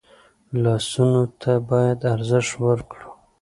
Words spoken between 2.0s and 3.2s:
ارزښت ورکړو